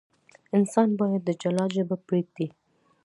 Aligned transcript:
انسان 0.57 0.89
باید 0.99 1.21
د 1.25 1.29
جلاد 1.41 1.69
ژبه 1.77 1.95
پرېږدي. 2.07 2.47